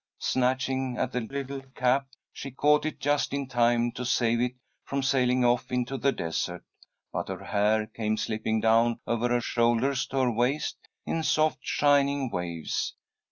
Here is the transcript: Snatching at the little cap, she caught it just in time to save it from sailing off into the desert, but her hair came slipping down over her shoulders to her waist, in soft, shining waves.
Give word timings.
Snatching 0.17 0.97
at 0.97 1.11
the 1.11 1.21
little 1.21 1.61
cap, 1.75 2.07
she 2.33 2.49
caught 2.49 2.87
it 2.87 2.99
just 2.99 3.35
in 3.35 3.47
time 3.47 3.91
to 3.91 4.03
save 4.03 4.41
it 4.41 4.55
from 4.83 5.03
sailing 5.03 5.45
off 5.45 5.71
into 5.71 5.95
the 5.95 6.11
desert, 6.11 6.63
but 7.13 7.29
her 7.29 7.43
hair 7.43 7.85
came 7.85 8.17
slipping 8.17 8.59
down 8.59 8.99
over 9.05 9.29
her 9.29 9.41
shoulders 9.41 10.07
to 10.07 10.17
her 10.17 10.31
waist, 10.31 10.77
in 11.05 11.21
soft, 11.21 11.59
shining 11.61 12.31
waves. 12.31 12.95